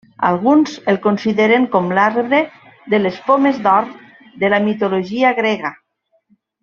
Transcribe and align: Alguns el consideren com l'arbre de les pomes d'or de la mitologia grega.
Alguns 0.27 0.71
el 0.93 0.95
consideren 1.01 1.67
com 1.75 1.91
l'arbre 1.99 2.39
de 2.93 3.01
les 3.03 3.19
pomes 3.29 3.61
d'or 3.67 3.93
de 4.45 4.51
la 4.55 4.63
mitologia 4.65 5.35
grega. 5.43 5.73